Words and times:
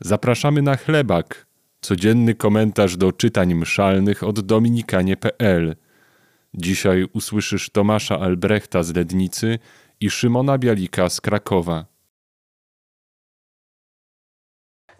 Zapraszamy 0.00 0.62
na 0.62 0.76
chlebak, 0.76 1.46
codzienny 1.80 2.34
komentarz 2.34 2.96
do 2.96 3.12
czytań 3.12 3.54
mszalnych 3.54 4.22
od 4.22 4.40
dominikanie.pl. 4.40 5.76
Dzisiaj 6.54 7.06
usłyszysz 7.12 7.70
Tomasza 7.70 8.18
Albrechta 8.20 8.82
z 8.82 8.94
Lednicy 8.94 9.58
i 10.00 10.10
Szymona 10.10 10.58
Bialika 10.58 11.08
z 11.08 11.20
Krakowa. 11.20 11.86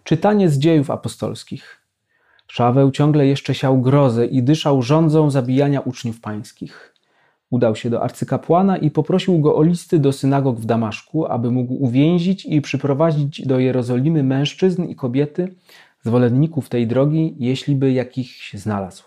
Czytanie 0.03 0.49
z 0.49 0.57
dziejów 0.57 0.89
apostolskich. 0.89 1.81
Szaweł 2.47 2.91
ciągle 2.91 3.27
jeszcze 3.27 3.55
siał 3.55 3.81
grozę 3.81 4.25
i 4.25 4.43
dyszał 4.43 4.81
rządzą 4.81 5.31
zabijania 5.31 5.81
uczniów 5.81 6.21
pańskich. 6.21 6.90
Udał 7.51 7.75
się 7.75 7.89
do 7.89 8.03
arcykapłana 8.03 8.77
i 8.77 8.91
poprosił 8.91 9.39
go 9.39 9.55
o 9.55 9.63
listy 9.63 9.99
do 9.99 10.11
synagog 10.11 10.59
w 10.59 10.65
Damaszku, 10.65 11.25
aby 11.25 11.51
mógł 11.51 11.73
uwięzić 11.73 12.45
i 12.45 12.61
przyprowadzić 12.61 13.47
do 13.47 13.59
Jerozolimy 13.59 14.23
mężczyzn 14.23 14.83
i 14.83 14.95
kobiety, 14.95 15.55
zwolenników 16.03 16.69
tej 16.69 16.87
drogi, 16.87 17.35
jeśli 17.39 17.75
by 17.75 17.91
jakichś 17.91 18.53
znalazł. 18.53 19.03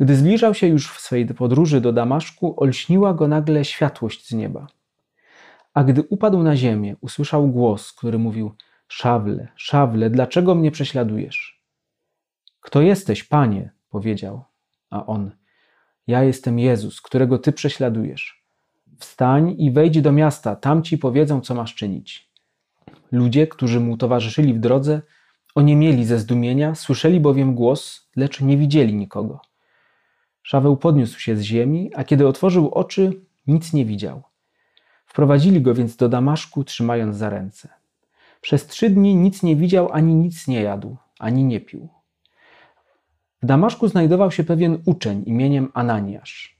Gdy 0.00 0.16
zbliżał 0.16 0.54
się 0.54 0.66
już 0.66 0.92
w 0.92 1.00
swej 1.00 1.26
podróży 1.26 1.80
do 1.80 1.92
Damaszku, 1.92 2.54
olśniła 2.56 3.14
go 3.14 3.28
nagle 3.28 3.64
światłość 3.64 4.28
z 4.28 4.32
nieba. 4.32 4.66
A 5.74 5.84
gdy 5.84 6.02
upadł 6.02 6.42
na 6.42 6.56
ziemię, 6.56 6.96
usłyszał 7.00 7.48
głos, 7.48 7.92
który 7.92 8.18
mówił: 8.18 8.54
Szawle, 8.88 9.48
szawle, 9.56 10.10
dlaczego 10.10 10.54
mnie 10.54 10.70
prześladujesz? 10.70 11.62
Kto 12.60 12.80
jesteś, 12.80 13.24
panie? 13.24 13.70
powiedział. 13.90 14.44
A 14.90 15.06
on: 15.06 15.30
Ja 16.08 16.22
jestem 16.22 16.58
Jezus, 16.58 17.00
którego 17.00 17.38
ty 17.38 17.52
prześladujesz. 17.52 18.44
Wstań 18.98 19.54
i 19.58 19.70
wejdź 19.70 20.00
do 20.00 20.12
miasta, 20.12 20.56
tam 20.56 20.82
ci 20.82 20.98
powiedzą, 20.98 21.40
co 21.40 21.54
masz 21.54 21.74
czynić. 21.74 22.30
Ludzie, 23.12 23.46
którzy 23.46 23.80
mu 23.80 23.96
towarzyszyli 23.96 24.54
w 24.54 24.58
drodze, 24.58 25.02
oniemieli 25.54 26.04
ze 26.04 26.18
zdumienia, 26.18 26.74
słyszeli 26.74 27.20
bowiem 27.20 27.54
głos, 27.54 28.08
lecz 28.16 28.40
nie 28.40 28.56
widzieli 28.56 28.94
nikogo. 28.94 29.40
Szaweł 30.42 30.76
podniósł 30.76 31.20
się 31.20 31.36
z 31.36 31.40
ziemi, 31.40 31.90
a 31.94 32.04
kiedy 32.04 32.28
otworzył 32.28 32.70
oczy, 32.70 33.20
nic 33.46 33.72
nie 33.72 33.84
widział. 33.84 34.22
Wprowadzili 35.06 35.62
go 35.62 35.74
więc 35.74 35.96
do 35.96 36.08
Damaszku, 36.08 36.64
trzymając 36.64 37.16
za 37.16 37.30
ręce. 37.30 37.68
Przez 38.40 38.66
trzy 38.66 38.90
dni 38.90 39.14
nic 39.14 39.42
nie 39.42 39.56
widział, 39.56 39.92
ani 39.92 40.14
nic 40.14 40.48
nie 40.48 40.62
jadł, 40.62 40.96
ani 41.18 41.44
nie 41.44 41.60
pił. 41.60 41.88
W 43.42 43.46
Damaszku 43.46 43.88
znajdował 43.88 44.30
się 44.30 44.44
pewien 44.44 44.78
uczeń 44.86 45.22
imieniem 45.26 45.70
Ananiasz. 45.74 46.58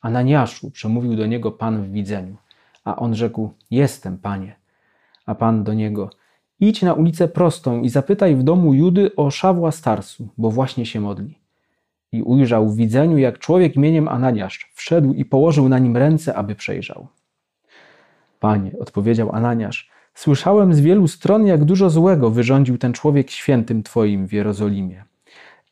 Ananiaszu, 0.00 0.70
przemówił 0.70 1.16
do 1.16 1.26
niego 1.26 1.52
Pan 1.52 1.82
w 1.82 1.92
widzeniu, 1.92 2.36
a 2.84 2.96
on 2.96 3.14
rzekł: 3.14 3.50
Jestem, 3.70 4.18
panie. 4.18 4.56
A 5.26 5.34
Pan 5.34 5.64
do 5.64 5.74
niego: 5.74 6.10
Idź 6.60 6.82
na 6.82 6.94
ulicę 6.94 7.28
prostą 7.28 7.80
i 7.80 7.88
zapytaj 7.88 8.36
w 8.36 8.42
domu 8.42 8.74
Judy 8.74 9.16
o 9.16 9.30
Szawła 9.30 9.72
Starsu, 9.72 10.28
bo 10.38 10.50
właśnie 10.50 10.86
się 10.86 11.00
modli. 11.00 11.38
I 12.12 12.22
ujrzał 12.22 12.68
w 12.68 12.76
widzeniu, 12.76 13.18
jak 13.18 13.38
człowiek 13.38 13.76
imieniem 13.76 14.08
Ananiasz 14.08 14.70
wszedł 14.74 15.12
i 15.12 15.24
położył 15.24 15.68
na 15.68 15.78
nim 15.78 15.96
ręce, 15.96 16.34
aby 16.34 16.54
przejrzał. 16.54 17.06
Panie, 18.40 18.72
odpowiedział 18.80 19.32
Ananiasz, 19.32 19.90
słyszałem 20.14 20.74
z 20.74 20.80
wielu 20.80 21.08
stron, 21.08 21.46
jak 21.46 21.64
dużo 21.64 21.90
złego 21.90 22.30
wyrządził 22.30 22.78
ten 22.78 22.92
człowiek 22.92 23.30
świętym 23.30 23.82
Twoim 23.82 24.26
w 24.26 24.32
Jerozolimie. 24.32 25.04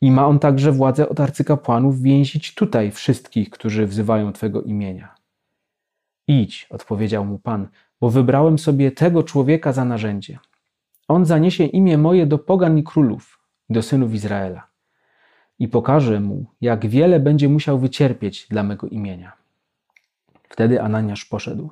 I 0.01 0.11
ma 0.11 0.27
on 0.27 0.39
także 0.39 0.71
władzę 0.71 1.09
od 1.09 1.19
arcykapłanów 1.19 2.01
więzić 2.01 2.55
tutaj 2.55 2.91
wszystkich, 2.91 3.49
którzy 3.49 3.87
wzywają 3.87 4.33
Twego 4.33 4.61
imienia. 4.61 5.15
Idź, 6.27 6.67
odpowiedział 6.69 7.25
mu 7.25 7.39
Pan, 7.39 7.67
bo 8.01 8.09
wybrałem 8.09 8.59
sobie 8.59 8.91
tego 8.91 9.23
człowieka 9.23 9.73
za 9.73 9.85
narzędzie. 9.85 10.39
On 11.07 11.25
zaniesie 11.25 11.63
imię 11.63 11.97
moje 11.97 12.25
do 12.25 12.37
pogan 12.37 12.77
i 12.77 12.83
królów, 12.83 13.39
do 13.69 13.81
synów 13.81 14.13
Izraela. 14.13 14.67
I 15.59 15.67
pokażę 15.67 16.19
mu, 16.19 16.45
jak 16.61 16.85
wiele 16.85 17.19
będzie 17.19 17.49
musiał 17.49 17.79
wycierpieć 17.79 18.47
dla 18.49 18.63
mego 18.63 18.87
imienia. 18.87 19.31
Wtedy 20.49 20.81
Ananiasz 20.81 21.25
poszedł. 21.25 21.69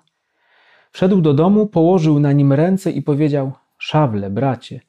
Wszedł 0.92 1.22
do 1.22 1.34
domu, 1.34 1.68
położył 1.68 2.20
na 2.20 2.32
nim 2.32 2.54
ręce 2.54 2.92
i 2.92 3.02
powiedział: 3.02 3.52
Szawle, 3.78 4.30
bracie, 4.30 4.82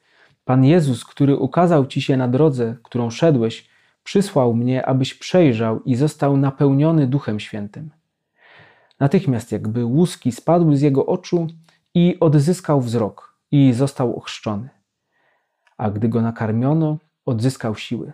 Pan 0.45 0.65
Jezus, 0.65 1.05
który 1.05 1.37
ukazał 1.37 1.85
ci 1.85 2.01
się 2.01 2.17
na 2.17 2.27
drodze, 2.27 2.75
którą 2.83 3.09
szedłeś, 3.09 3.69
przysłał 4.03 4.53
mnie, 4.53 4.85
abyś 4.85 5.13
przejrzał 5.13 5.83
i 5.83 5.95
został 5.95 6.37
napełniony 6.37 7.07
Duchem 7.07 7.39
Świętym. 7.39 7.91
Natychmiast 8.99 9.51
jakby 9.51 9.85
łuski 9.85 10.31
spadły 10.31 10.77
z 10.77 10.81
jego 10.81 11.05
oczu 11.05 11.47
i 11.93 12.17
odzyskał 12.19 12.81
wzrok 12.81 13.37
i 13.51 13.73
został 13.73 14.15
ochrzczony. 14.15 14.69
A 15.77 15.91
gdy 15.91 16.09
go 16.09 16.21
nakarmiono, 16.21 16.97
odzyskał 17.25 17.75
siły. 17.75 18.13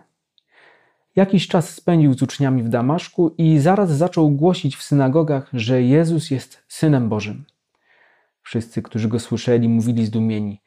Jakiś 1.16 1.48
czas 1.48 1.74
spędził 1.74 2.14
z 2.14 2.22
uczniami 2.22 2.62
w 2.62 2.68
Damaszku 2.68 3.34
i 3.38 3.58
zaraz 3.58 3.90
zaczął 3.90 4.30
głosić 4.30 4.76
w 4.76 4.82
synagogach, 4.82 5.48
że 5.52 5.82
Jezus 5.82 6.30
jest 6.30 6.64
Synem 6.68 7.08
Bożym. 7.08 7.44
Wszyscy, 8.42 8.82
którzy 8.82 9.08
go 9.08 9.18
słyszeli, 9.18 9.68
mówili 9.68 10.06
zdumieni: 10.06 10.60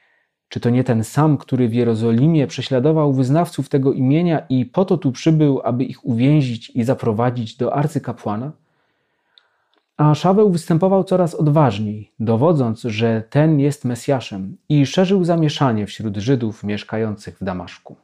Czy 0.52 0.60
to 0.60 0.70
nie 0.70 0.84
ten 0.84 1.04
sam, 1.04 1.38
który 1.38 1.70
w 1.70 1.74
Jerozolimie 1.74 2.48
prześladował 2.48 3.14
wyznawców 3.14 3.70
tego 3.70 3.94
imienia 3.94 4.46
i 4.50 4.66
po 4.66 4.86
to 4.86 4.98
tu 4.98 5.12
przybył, 5.12 5.62
aby 5.64 5.84
ich 5.84 6.06
uwięzić 6.06 6.70
i 6.70 6.84
zaprowadzić 6.84 7.58
do 7.58 7.74
arcykapłana? 7.74 8.52
A 9.98 10.16
Szaweł 10.16 10.52
występował 10.52 11.04
coraz 11.04 11.36
odważniej, 11.36 12.12
dowodząc, 12.20 12.82
że 12.82 13.24
ten 13.30 13.60
jest 13.60 13.86
Mesjaszem 13.86 14.58
i 14.70 14.86
szerzył 14.86 15.24
zamieszanie 15.24 15.88
wśród 15.88 16.18
Żydów 16.18 16.64
mieszkających 16.64 17.38
w 17.38 17.44
Damaszku. 17.44 17.96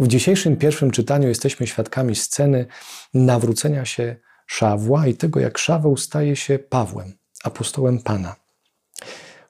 W 0.00 0.06
dzisiejszym 0.08 0.56
pierwszym 0.56 0.90
czytaniu 0.90 1.28
jesteśmy 1.28 1.66
świadkami 1.66 2.14
sceny 2.14 2.66
nawrócenia 3.14 3.84
się 3.84 4.16
Szawła 4.46 5.06
i 5.06 5.14
tego, 5.14 5.40
jak 5.40 5.58
Szaweł 5.58 5.96
staje 5.96 6.36
się 6.36 6.58
Pawłem, 6.58 7.12
apostołem 7.44 7.98
Pana. 7.98 8.36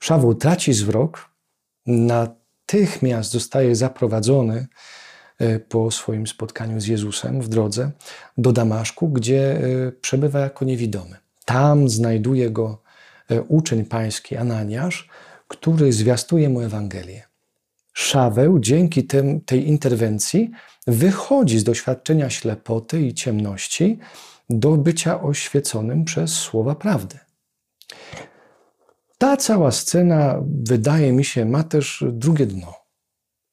Szaweł 0.06 0.34
traci 0.34 0.72
zwrok, 0.72 1.30
natychmiast 1.86 3.30
zostaje 3.30 3.76
zaprowadzony 3.76 4.66
e, 5.38 5.58
po 5.58 5.90
swoim 5.90 6.26
spotkaniu 6.26 6.80
z 6.80 6.86
Jezusem 6.86 7.42
w 7.42 7.48
drodze 7.48 7.90
do 8.38 8.52
Damaszku, 8.52 9.08
gdzie 9.08 9.60
e, 9.60 9.92
przebywa 9.92 10.40
jako 10.40 10.64
niewidomy. 10.64 11.16
Tam 11.44 11.88
znajduje 11.88 12.50
go 12.50 12.82
e, 13.30 13.42
uczeń 13.42 13.84
pański 13.84 14.36
Ananiasz, 14.36 15.08
który 15.48 15.92
zwiastuje 15.92 16.48
mu 16.48 16.60
Ewangelię. 16.60 17.22
Szaweł 17.92 18.58
dzięki 18.58 19.06
tym, 19.06 19.40
tej 19.40 19.68
interwencji 19.68 20.50
wychodzi 20.86 21.58
z 21.58 21.64
doświadczenia 21.64 22.30
ślepoty 22.30 23.00
i 23.00 23.14
ciemności 23.14 23.98
do 24.50 24.76
bycia 24.76 25.22
oświeconym 25.22 26.04
przez 26.04 26.32
słowa 26.32 26.74
prawdy. 26.74 27.18
Ta 29.18 29.36
cała 29.36 29.70
scena, 29.70 30.42
wydaje 30.62 31.12
mi 31.12 31.24
się, 31.24 31.44
ma 31.44 31.64
też 31.64 32.04
drugie 32.12 32.46
dno. 32.46 32.74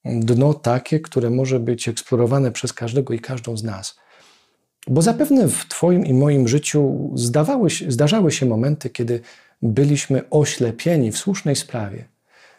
Dno 0.04 0.54
takie, 0.54 1.00
które 1.00 1.30
może 1.30 1.60
być 1.60 1.88
eksplorowane 1.88 2.52
przez 2.52 2.72
każdego 2.72 3.14
i 3.14 3.18
każdą 3.18 3.56
z 3.56 3.64
nas. 3.64 3.96
Bo 4.86 5.02
zapewne 5.02 5.48
w 5.48 5.68
Twoim 5.68 6.06
i 6.06 6.14
moim 6.14 6.48
życiu 6.48 7.10
zdawały, 7.14 7.68
zdarzały 7.88 8.32
się 8.32 8.46
momenty, 8.46 8.90
kiedy 8.90 9.20
byliśmy 9.62 10.30
oślepieni 10.30 11.12
w 11.12 11.18
słusznej 11.18 11.56
sprawie. 11.56 12.04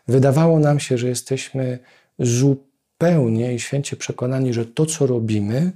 Wydawało 0.08 0.60
nam 0.60 0.80
się, 0.80 0.98
że 0.98 1.08
jesteśmy 1.08 1.80
zupełnie 2.20 3.54
i 3.54 3.60
święcie 3.60 3.96
przekonani, 3.96 4.54
że 4.54 4.66
to, 4.66 4.86
co 4.86 5.08
robimy, 5.08 5.72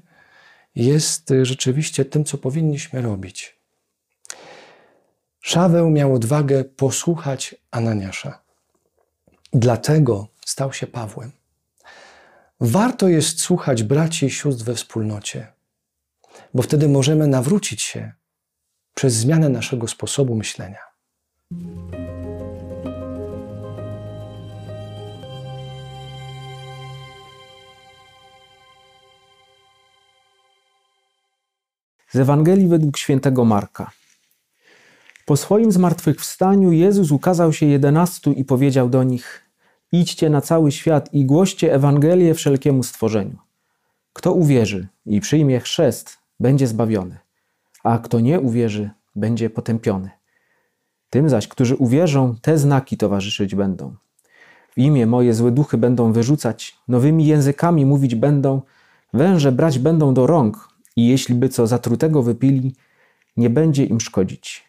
jest 0.75 1.34
rzeczywiście 1.41 2.06
tym, 2.06 2.25
co 2.25 2.38
powinniśmy 2.38 3.01
robić. 3.01 3.59
Szaweł 5.41 5.89
miał 5.89 6.13
odwagę 6.13 6.63
posłuchać 6.63 7.55
Ananiasza. 7.72 8.41
Dlatego 9.53 10.27
stał 10.46 10.73
się 10.73 10.87
Pawłem. 10.87 11.31
Warto 12.59 13.08
jest 13.08 13.41
słuchać 13.41 13.84
braci 13.84 14.25
i 14.25 14.31
sióstr 14.31 14.64
we 14.64 14.75
wspólnocie, 14.75 15.47
bo 16.53 16.64
wtedy 16.64 16.90
możemy 16.90 17.28
nawrócić 17.28 17.81
się 17.81 18.11
przez 18.93 19.14
zmianę 19.14 19.49
naszego 19.49 19.87
sposobu 19.87 20.35
myślenia. 20.35 20.79
Z 32.09 32.16
Ewangelii 32.16 32.67
według 32.67 32.97
świętego 32.97 33.46
Marka. 33.46 33.98
Po 35.29 35.37
swoim 35.37 35.72
zmartwychwstaniu 35.72 36.72
Jezus 36.72 37.11
ukazał 37.11 37.53
się 37.53 37.66
jedenastu 37.66 38.34
i 38.34 38.46
powiedział 38.46 38.90
do 38.90 39.03
nich: 39.03 39.49
Idźcie 39.91 40.29
na 40.29 40.41
cały 40.41 40.72
świat 40.72 41.14
i 41.14 41.26
głoście 41.26 41.73
Ewangelię 41.73 42.34
wszelkiemu 42.34 42.84
stworzeniu. 42.84 43.37
Kto 44.14 44.34
uwierzy 44.34 44.87
i 45.05 45.20
przyjmie 45.20 45.59
chrzest, 45.59 46.17
będzie 46.40 46.67
zbawiony, 46.67 47.17
a 47.84 47.97
kto 47.97 48.20
nie 48.20 48.40
uwierzy, 48.40 48.90
będzie 49.16 49.49
potępiony. 49.49 50.09
Tym 51.09 51.29
zaś, 51.29 51.47
którzy 51.47 51.76
uwierzą, 51.76 52.35
te 52.41 52.58
znaki 52.58 52.97
towarzyszyć 52.97 53.55
będą. 53.55 53.96
W 54.72 54.78
imię 54.78 55.05
moje 55.05 55.34
złe 55.34 55.52
duchy 55.52 55.78
będą 55.78 56.14
wyrzucać, 56.14 56.78
nowymi 56.87 57.26
językami 57.26 57.85
mówić 57.85 58.16
będą, 58.16 58.61
węże 59.14 59.52
brać 59.52 59.79
będą 59.79 60.14
do 60.14 60.28
rąk 60.28 60.70
i 60.96 61.08
jeśli 61.08 61.35
by 61.35 61.49
co 61.49 61.67
zatrutego 61.67 62.23
wypili, 62.23 62.76
nie 63.37 63.49
będzie 63.49 63.85
im 63.85 64.02
szkodzić. 64.02 64.68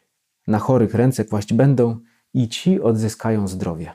Na 0.50 0.58
chorych 0.58 0.94
ręce 0.94 1.24
kłaść 1.24 1.52
będą 1.52 1.96
i 2.34 2.48
ci 2.48 2.80
odzyskają 2.80 3.48
zdrowie. 3.48 3.92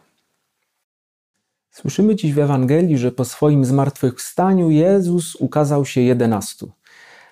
Słyszymy 1.71 2.15
dziś 2.15 2.33
w 2.33 2.39
Ewangelii, 2.39 2.97
że 2.97 3.11
po 3.11 3.25
swoim 3.25 3.65
zmartwychwstaniu 3.65 4.69
Jezus 4.69 5.35
ukazał 5.35 5.85
się 5.85 6.01
jedenastu. 6.01 6.71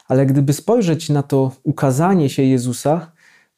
Ale 0.07 0.25
gdyby 0.25 0.53
spojrzeć 0.53 1.09
na 1.09 1.23
to 1.23 1.51
ukazanie 1.63 2.29
się 2.29 2.43
Jezusa 2.43 3.11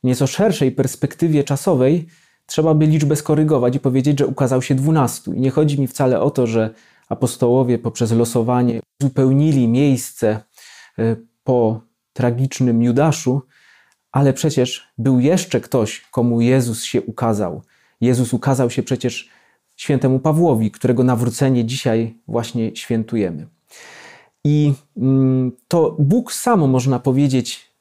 w 0.04 0.08
nieco 0.08 0.28
szerszej 0.28 0.72
perspektywie 0.72 1.44
czasowej, 1.44 2.08
trzeba 2.46 2.74
by 2.74 2.86
liczbę 2.86 3.16
skorygować 3.16 3.76
i 3.76 3.80
powiedzieć, 3.80 4.20
że 4.20 4.28
ukazał 4.28 4.62
się 4.62 4.76
dwunastu. 4.76 5.34
I 5.34 5.40
nie 5.40 5.52
chodzi 5.52 5.82
mi 5.82 5.88
wcale 5.88 6.22
o 6.22 6.32
to, 6.32 6.48
że 6.48 6.74
apostołowie 7.10 7.80
poprzez 7.80 8.12
losowanie 8.12 8.80
uzupełnili 9.02 9.68
miejsce 9.68 10.40
e, 11.00 11.16
po 11.44 11.82
tragicznym 12.14 12.84
Judaszu, 12.84 13.42
ale 14.16 14.34
przecież 14.34 14.88
był 14.98 15.20
jeszcze 15.20 15.62
ktoś, 15.62 16.02
komu 16.12 16.42
Jezus 16.42 16.84
się 16.84 17.02
ukazał. 17.02 17.62
Jezus 18.02 18.34
ukazał 18.34 18.70
się 18.70 18.84
przecież 18.84 19.30
świętemu 19.76 20.20
Pawłowi, 20.20 20.72
którego 20.72 21.04
nawrócenie 21.04 21.66
dzisiaj 21.66 22.18
właśnie 22.28 22.76
świętujemy. 22.76 23.48
I 24.44 24.74
mm, 24.98 25.52
to 25.68 25.96
Bóg 26.00 26.34
samo, 26.34 26.68
można 26.68 27.00
powiedzieć, 27.00 27.72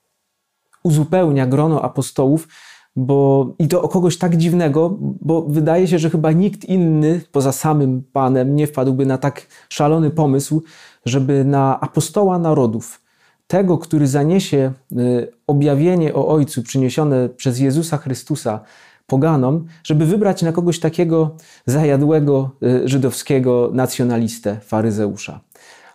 uzupełnia 0.82 1.46
grono 1.46 1.82
apostołów, 1.82 2.48
bo 2.96 3.48
i 3.58 3.68
to 3.68 3.82
o 3.82 3.88
kogoś 3.88 4.18
tak 4.18 4.36
dziwnego, 4.36 4.96
bo 5.00 5.42
wydaje 5.42 5.88
się, 5.88 5.98
że 5.98 6.10
chyba 6.10 6.32
nikt 6.32 6.64
inny 6.64 7.20
poza 7.32 7.52
samym 7.52 8.02
Panem 8.12 8.56
nie 8.56 8.66
wpadłby 8.66 9.06
na 9.06 9.18
tak 9.18 9.46
szalony 9.68 10.10
pomysł, 10.10 10.62
żeby 11.04 11.44
na 11.44 11.80
apostoła 11.80 12.38
narodów, 12.38 13.03
tego, 13.46 13.78
który 13.78 14.06
zaniesie 14.06 14.72
y, 14.92 15.32
objawienie 15.46 16.14
o 16.14 16.28
Ojcu 16.28 16.62
przyniesione 16.62 17.28
przez 17.28 17.58
Jezusa 17.58 17.96
Chrystusa 17.96 18.60
poganom, 19.06 19.66
żeby 19.84 20.06
wybrać 20.06 20.42
na 20.42 20.52
kogoś 20.52 20.80
takiego 20.80 21.36
zajadłego 21.66 22.50
y, 22.62 22.88
żydowskiego 22.88 23.70
nacjonalistę, 23.72 24.60
faryzeusza. 24.60 25.40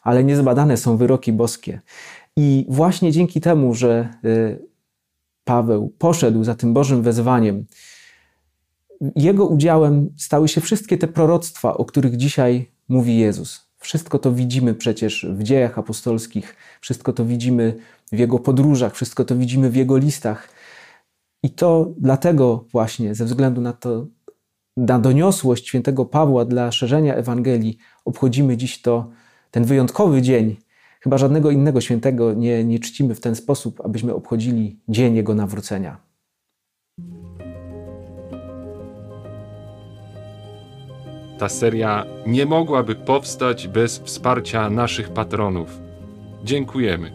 Ale 0.03 0.23
niezbadane 0.23 0.77
są 0.77 0.97
wyroki 0.97 1.33
boskie. 1.33 1.81
I 2.35 2.65
właśnie 2.69 3.11
dzięki 3.11 3.41
temu, 3.41 3.73
że 3.73 4.09
y, 4.25 4.69
Paweł 5.43 5.93
poszedł 5.97 6.43
za 6.43 6.55
tym 6.55 6.73
Bożym 6.73 7.01
wezwaniem, 7.01 7.65
jego 9.15 9.45
udziałem 9.45 10.09
stały 10.17 10.47
się 10.47 10.61
wszystkie 10.61 10.97
te 10.97 11.07
proroctwa, 11.07 11.77
o 11.77 11.85
których 11.85 12.17
dzisiaj 12.17 12.71
mówi 12.89 13.17
Jezus. 13.17 13.68
Wszystko 13.79 14.19
to 14.19 14.31
widzimy 14.31 14.73
przecież 14.73 15.25
w 15.29 15.43
dziejach 15.43 15.79
apostolskich, 15.79 16.55
wszystko 16.81 17.13
to 17.13 17.25
widzimy 17.25 17.75
w 18.11 18.19
jego 18.19 18.39
podróżach, 18.39 18.95
wszystko 18.95 19.25
to 19.25 19.35
widzimy 19.35 19.69
w 19.69 19.75
jego 19.75 19.97
listach. 19.97 20.49
I 21.43 21.49
to 21.49 21.93
dlatego 21.97 22.65
właśnie, 22.71 23.15
ze 23.15 23.25
względu 23.25 23.61
na 23.61 23.73
to, 23.73 24.07
na 24.77 24.99
doniosłość 24.99 25.67
świętego 25.67 26.05
Pawła 26.05 26.45
dla 26.45 26.71
szerzenia 26.71 27.15
Ewangelii, 27.15 27.77
obchodzimy 28.05 28.57
dziś 28.57 28.81
to, 28.81 29.09
ten 29.51 29.65
wyjątkowy 29.65 30.21
dzień. 30.21 30.55
Chyba 31.01 31.17
żadnego 31.17 31.51
innego 31.51 31.81
świętego 31.81 32.33
nie, 32.33 32.63
nie 32.63 32.79
czcimy 32.79 33.15
w 33.15 33.21
ten 33.21 33.35
sposób, 33.35 33.81
abyśmy 33.85 34.13
obchodzili 34.13 34.79
dzień 34.87 35.15
jego 35.15 35.35
nawrócenia. 35.35 36.09
Ta 41.39 41.49
seria 41.49 42.05
nie 42.25 42.45
mogłaby 42.45 42.95
powstać 42.95 43.67
bez 43.67 43.99
wsparcia 43.99 44.69
naszych 44.69 45.09
patronów. 45.09 45.79
Dziękujemy. 46.43 47.11